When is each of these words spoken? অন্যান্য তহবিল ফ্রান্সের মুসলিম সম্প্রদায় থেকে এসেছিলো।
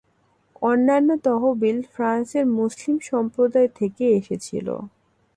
অন্যান্য 0.61 1.09
তহবিল 1.25 1.77
ফ্রান্সের 1.93 2.45
মুসলিম 2.57 2.95
সম্প্রদায় 3.09 3.69
থেকে 3.79 4.03
এসেছিলো। 4.19 4.75